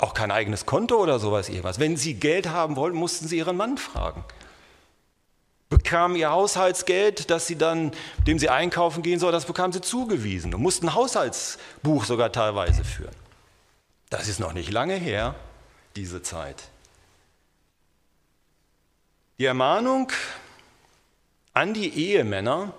[0.00, 1.78] Auch kein eigenes Konto oder sowas irgendwas.
[1.78, 4.24] Wenn sie Geld haben wollten, mussten sie ihren Mann fragen
[5.72, 7.92] bekamen ihr Haushaltsgeld, das sie dann,
[8.26, 12.84] dem sie einkaufen gehen soll, das bekamen sie zugewiesen und mussten ein Haushaltsbuch sogar teilweise
[12.84, 13.14] führen.
[14.10, 15.34] Das ist noch nicht lange her,
[15.96, 16.64] diese Zeit.
[19.38, 20.12] Die Ermahnung
[21.54, 22.74] an die Ehemänner,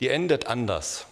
[0.00, 1.06] die endet anders.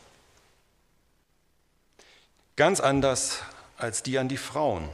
[2.56, 3.42] Ganz anders
[3.76, 4.88] als die an die Frauen.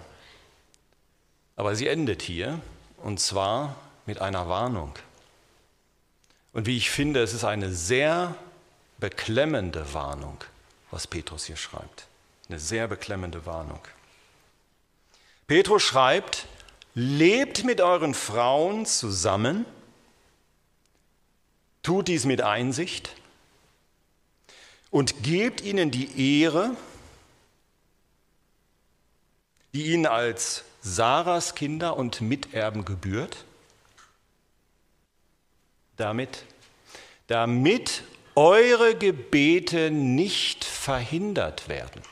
[1.57, 2.61] Aber sie endet hier
[2.99, 3.77] und zwar
[4.07, 4.95] mit einer Warnung.
[6.53, 8.35] Und wie ich finde, es ist eine sehr
[8.99, 10.43] beklemmende Warnung,
[10.91, 12.07] was Petrus hier schreibt.
[12.49, 13.81] Eine sehr beklemmende Warnung.
[15.47, 16.47] Petrus schreibt,
[16.95, 19.65] lebt mit euren Frauen zusammen,
[21.83, 23.15] tut dies mit Einsicht
[24.93, 26.77] und gebt ihnen die Ehre,
[29.73, 33.45] die ihnen als Sarahs Kinder und Miterben gebührt
[35.97, 36.45] damit?
[37.27, 38.03] Damit
[38.35, 42.03] eure Gebete nicht verhindert werden.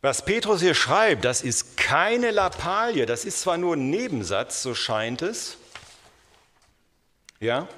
[0.00, 4.74] Was Petrus hier schreibt, das ist keine Lappalie, das ist zwar nur ein Nebensatz, so
[4.74, 5.58] scheint es,
[7.38, 7.68] ja,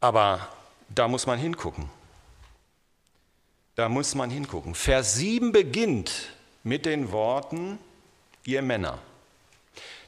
[0.00, 0.48] aber
[0.94, 1.88] da muss man hingucken.
[3.74, 4.74] Da muss man hingucken.
[4.74, 6.30] Vers 7 beginnt
[6.62, 7.78] mit den Worten,
[8.44, 8.98] ihr Männer.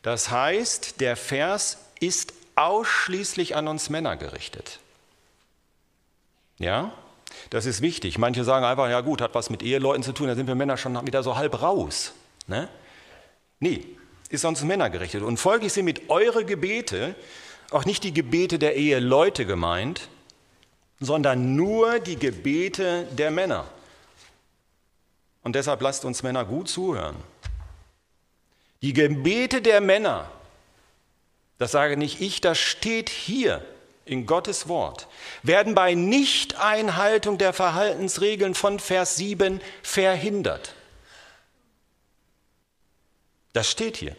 [0.03, 4.81] Das heißt, der Vers ist ausschließlich an uns Männer gerichtet.
[6.59, 6.93] Ja,
[7.51, 8.19] das ist wichtig.
[8.19, 10.77] Manche sagen einfach, ja gut, hat was mit Eheleuten zu tun, da sind wir Männer
[10.77, 12.13] schon wieder so halb raus.
[12.47, 12.69] Ne?
[13.61, 13.85] Nee,
[14.29, 15.23] ist uns Männer gerichtet.
[15.23, 17.15] Und folglich sind mit eure Gebete
[17.71, 20.09] auch nicht die Gebete der Eheleute gemeint,
[21.01, 23.67] sondern nur die Gebete der Männer.
[25.43, 27.17] Und deshalb lasst uns Männer gut zuhören.
[28.83, 30.31] Die Gebete der Männer
[31.59, 33.65] das sage nicht ich, das steht hier
[34.05, 35.09] in Gottes Wort,
[35.43, 40.75] werden bei Nichteinhaltung der Verhaltensregeln von Vers 7 verhindert.
[43.53, 44.15] Das steht hier.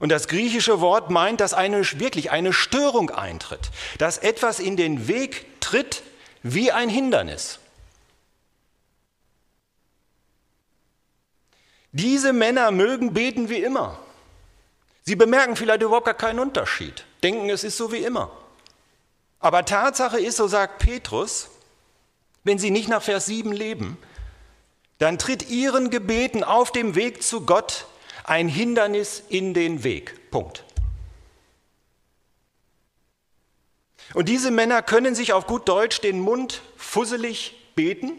[0.00, 5.06] Und das griechische Wort meint, dass eine, wirklich eine Störung eintritt, dass etwas in den
[5.06, 6.02] Weg tritt
[6.42, 7.58] wie ein Hindernis.
[11.92, 13.98] Diese Männer mögen beten wie immer.
[15.02, 18.30] Sie bemerken vielleicht überhaupt gar keinen Unterschied, denken, es ist so wie immer.
[19.38, 21.48] Aber Tatsache ist, so sagt Petrus,
[22.42, 23.98] wenn sie nicht nach Vers 7 leben,
[24.98, 27.86] dann tritt ihren Gebeten auf dem Weg zu Gott
[28.30, 30.30] ein Hindernis in den Weg.
[30.30, 30.62] Punkt.
[34.14, 38.12] Und diese Männer können sich auf gut Deutsch den Mund fusselig beten.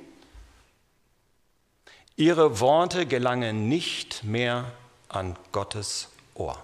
[2.18, 4.74] Ihre Worte gelangen nicht mehr
[5.08, 6.62] an Gottes Ohr.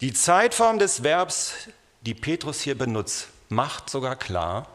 [0.00, 1.54] Die Zeitform des Verbs,
[2.00, 4.66] die Petrus hier benutzt, macht sogar klar,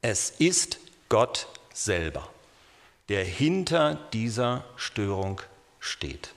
[0.00, 0.78] es ist
[1.08, 2.28] Gott selber,
[3.08, 5.40] der hinter dieser Störung
[5.78, 6.34] steht.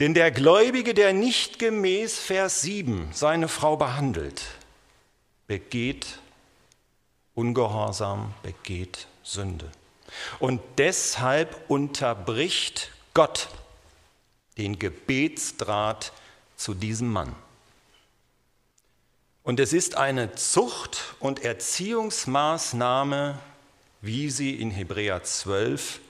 [0.00, 4.42] Denn der Gläubige, der nicht gemäß Vers 7 seine Frau behandelt,
[5.46, 6.18] begeht
[7.34, 9.70] Ungehorsam, begeht Sünde.
[10.38, 13.48] Und deshalb unterbricht Gott
[14.56, 16.12] den Gebetsdraht
[16.56, 17.34] zu diesem Mann.
[19.42, 23.38] Und es ist eine Zucht- und Erziehungsmaßnahme,
[24.04, 26.00] wie sie in Hebräer 12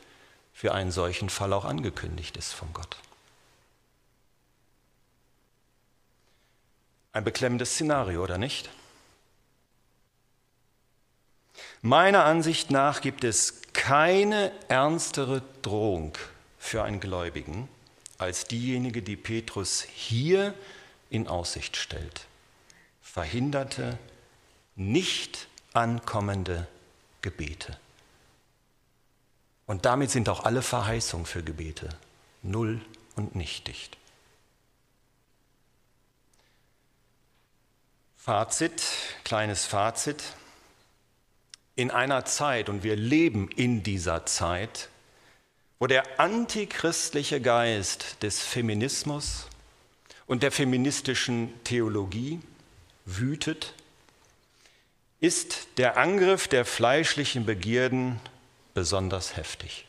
[0.52, 2.96] für einen solchen Fall auch angekündigt ist von Gott.
[7.12, 8.68] Ein beklemmendes Szenario, oder nicht?
[11.82, 16.18] Meiner Ansicht nach gibt es keine ernstere Drohung
[16.58, 17.68] für einen Gläubigen
[18.18, 20.54] als diejenige, die Petrus hier
[21.10, 22.26] in Aussicht stellt.
[23.02, 23.98] Verhinderte,
[24.74, 26.66] nicht ankommende
[27.22, 27.78] Gebete.
[29.66, 31.88] Und damit sind auch alle Verheißungen für Gebete
[32.42, 32.80] null
[33.16, 33.90] und nichtig.
[38.16, 38.82] Fazit,
[39.24, 40.22] kleines Fazit.
[41.76, 44.88] In einer Zeit, und wir leben in dieser Zeit,
[45.78, 49.48] wo der antichristliche Geist des Feminismus
[50.26, 52.40] und der feministischen Theologie
[53.04, 53.74] wütet,
[55.20, 58.20] ist der Angriff der fleischlichen Begierden
[58.74, 59.86] besonders heftig.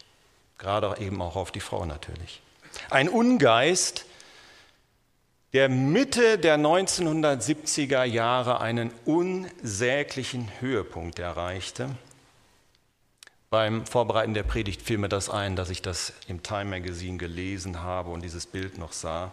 [0.57, 2.41] Gerade eben auch auf die Frau natürlich.
[2.89, 4.05] Ein Ungeist,
[5.53, 11.89] der Mitte der 1970er Jahre einen unsäglichen Höhepunkt erreichte
[13.55, 17.81] beim Vorbereiten der Predigt fiel mir das ein, dass ich das im Time Magazine gelesen
[17.81, 19.31] habe und dieses Bild noch sah.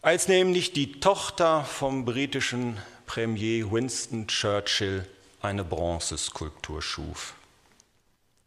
[0.00, 5.06] Als nämlich die Tochter vom britischen Premier Winston Churchill
[5.42, 7.34] eine Bronzeskulptur schuf.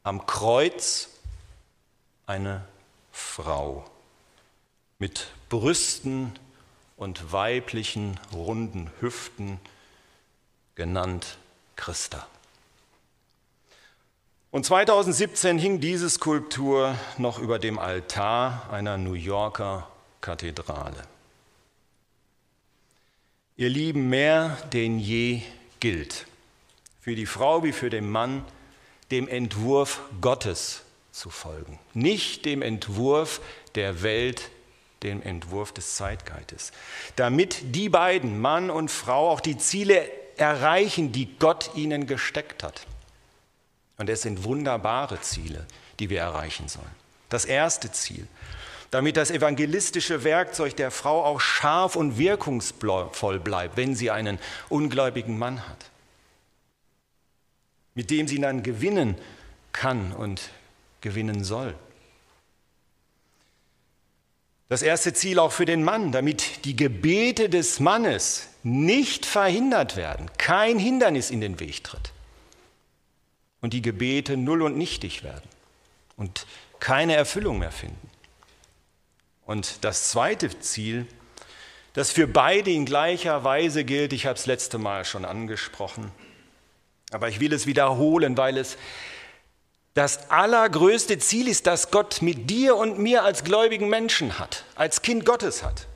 [0.04, 1.10] Am Kreuz
[2.26, 2.66] eine
[3.12, 3.86] Frau
[4.98, 6.32] mit Brüsten
[6.98, 9.60] und weiblichen runden Hüften,
[10.76, 11.38] genannt
[11.76, 12.26] Christa.
[14.50, 19.88] Und 2017 hing diese Skulptur noch über dem Altar einer New Yorker
[20.20, 21.04] Kathedrale.
[23.56, 25.42] Ihr Lieben, mehr denn je
[25.80, 26.26] gilt,
[27.00, 28.44] für die Frau wie für den Mann,
[29.12, 33.42] dem Entwurf Gottes zu folgen, nicht dem Entwurf
[33.76, 34.50] der Welt,
[35.04, 36.72] dem Entwurf des Zeitgeistes,
[37.16, 42.86] damit die beiden, Mann und Frau, auch die Ziele erreichen, die Gott ihnen gesteckt hat.
[43.98, 45.66] Und es sind wunderbare Ziele,
[46.00, 46.90] die wir erreichen sollen.
[47.30, 48.28] Das erste Ziel,
[48.90, 54.40] damit das evangelistische Werkzeug der Frau auch scharf und wirkungsvoll bleibt, wenn sie einen
[54.70, 55.92] ungläubigen Mann hat,
[57.96, 59.16] mit dem sie dann gewinnen
[59.72, 60.50] kann und
[61.02, 61.76] gewinnen soll.
[64.70, 70.30] Das erste Ziel auch für den Mann, damit die Gebete des Mannes nicht verhindert werden,
[70.38, 72.14] kein Hindernis in den Weg tritt
[73.60, 75.50] und die Gebete null und nichtig werden
[76.16, 76.46] und
[76.80, 78.10] keine Erfüllung mehr finden.
[79.46, 81.06] Und das zweite Ziel,
[81.94, 86.12] das für beide in gleicher Weise gilt, ich habe es letzte Mal schon angesprochen,
[87.12, 88.78] aber ich will es wiederholen, weil es
[89.94, 95.02] das allergrößte Ziel ist, das Gott mit dir und mir als gläubigen Menschen hat, als
[95.02, 95.88] Kind Gottes hat.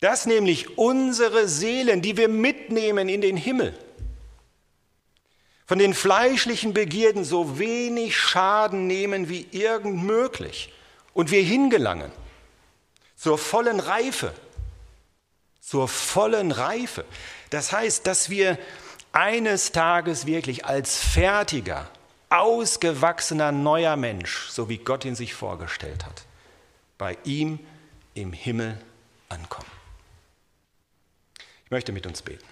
[0.00, 3.78] Das nämlich unsere Seelen, die wir mitnehmen in den Himmel,
[5.66, 10.72] von den fleischlichen Begierden so wenig Schaden nehmen wie irgend möglich
[11.12, 12.10] und wir hingelangen
[13.14, 14.34] zur vollen Reife,
[15.60, 17.04] zur vollen Reife.
[17.50, 18.58] Das heißt, dass wir
[19.12, 21.88] eines Tages wirklich als fertiger,
[22.28, 26.22] ausgewachsener neuer Mensch, so wie Gott ihn sich vorgestellt hat,
[26.96, 27.58] bei ihm
[28.14, 28.80] im Himmel
[29.28, 29.70] ankommen.
[31.64, 32.44] Ich möchte mit uns beten.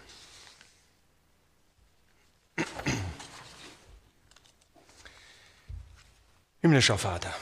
[6.60, 7.32] Himmlischer Vater,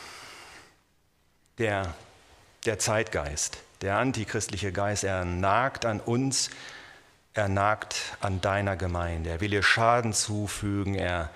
[1.57, 1.95] der,
[2.67, 6.51] der Zeitgeist, der antichristliche Geist, er nagt an uns,
[7.37, 11.31] er nagt an deiner Gemeinde, er will ihr Schaden zufügen, er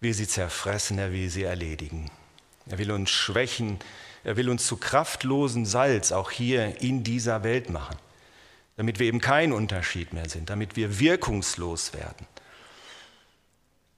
[0.00, 2.10] will sie zerfressen, er will sie erledigen.
[2.68, 3.78] Er will uns schwächen,
[4.24, 7.96] er will uns zu kraftlosen Salz auch hier in dieser Welt machen,
[8.76, 12.26] damit wir eben kein Unterschied mehr sind, damit wir wirkungslos werden.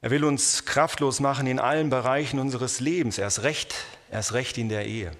[0.01, 3.75] Er will uns kraftlos machen in allen Bereichen unseres Lebens, erst recht,
[4.11, 5.13] erst recht in der Ehe.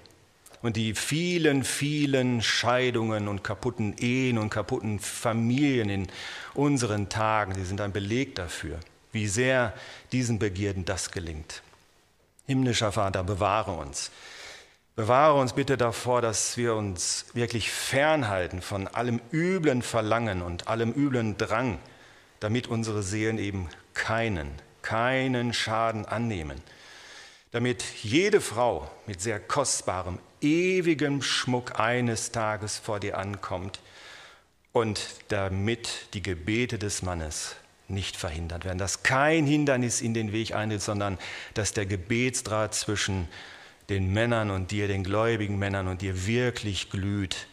[0.61, 6.07] Und die vielen, vielen Scheidungen und kaputten Ehen und kaputten Familien in
[6.53, 8.79] unseren Tagen, die sind ein Beleg dafür,
[9.13, 9.73] wie sehr
[10.11, 11.61] diesen Begierden das gelingt.
[12.45, 14.11] Himmlischer Vater, bewahre uns.
[14.95, 20.91] Bewahre uns bitte davor, dass wir uns wirklich fernhalten von allem üblen Verlangen und allem
[20.91, 21.79] üblen Drang,
[22.41, 24.51] damit unsere Seelen eben keinen,
[24.81, 26.61] keinen Schaden annehmen.
[27.51, 33.79] Damit jede Frau mit sehr kostbarem, ewigem Schmuck eines Tages vor dir ankommt
[34.71, 37.55] und damit die Gebete des Mannes
[37.87, 41.17] nicht verhindert werden, dass kein Hindernis in den Weg eintritt, sondern
[41.55, 43.27] dass der Gebetsdraht zwischen
[43.89, 47.47] den Männern und dir, den gläubigen Männern und dir wirklich glüht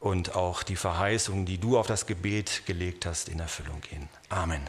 [0.00, 4.08] und auch die Verheißungen, die du auf das Gebet gelegt hast, in Erfüllung gehen.
[4.28, 4.62] Amen.